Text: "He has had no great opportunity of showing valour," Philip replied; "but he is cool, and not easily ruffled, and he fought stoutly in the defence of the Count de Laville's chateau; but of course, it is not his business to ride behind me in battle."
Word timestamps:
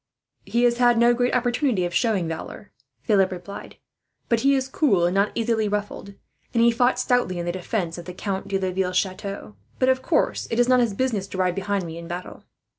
"He 0.45 0.63
has 0.63 0.77
had 0.79 0.97
no 0.97 1.13
great 1.13 1.35
opportunity 1.35 1.85
of 1.85 1.93
showing 1.93 2.27
valour," 2.27 2.71
Philip 3.03 3.31
replied; 3.31 3.75
"but 4.29 4.39
he 4.39 4.55
is 4.55 4.67
cool, 4.67 5.05
and 5.05 5.13
not 5.13 5.31
easily 5.35 5.67
ruffled, 5.67 6.15
and 6.55 6.63
he 6.63 6.71
fought 6.71 6.97
stoutly 6.97 7.37
in 7.37 7.45
the 7.45 7.51
defence 7.51 7.99
of 7.99 8.05
the 8.05 8.13
Count 8.15 8.47
de 8.47 8.57
Laville's 8.57 8.97
chateau; 8.97 9.53
but 9.77 9.89
of 9.89 10.01
course, 10.01 10.47
it 10.49 10.57
is 10.57 10.67
not 10.67 10.79
his 10.79 10.95
business 10.95 11.27
to 11.27 11.37
ride 11.37 11.53
behind 11.53 11.85
me 11.85 11.99
in 11.99 12.07
battle." 12.07 12.41